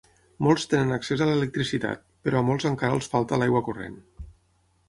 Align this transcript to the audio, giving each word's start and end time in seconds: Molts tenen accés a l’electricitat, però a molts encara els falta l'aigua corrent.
Molts 0.45 0.63
tenen 0.71 0.93
accés 0.95 1.21
a 1.25 1.27
l’electricitat, 1.31 2.03
però 2.29 2.39
a 2.41 2.47
molts 2.49 2.69
encara 2.71 2.99
els 3.01 3.11
falta 3.15 3.41
l'aigua 3.43 3.63
corrent. 3.69 4.01